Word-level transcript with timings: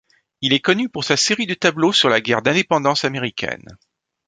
Il 0.41 0.51
est 0.53 0.59
connu 0.61 0.89
pour 0.89 1.03
sa 1.03 1.15
série 1.15 1.45
de 1.45 1.53
tableaux 1.53 1.93
sur 1.93 2.09
la 2.09 2.21
guerre 2.21 2.41
d'Indépendance 2.41 3.05
américaine. 3.05 3.77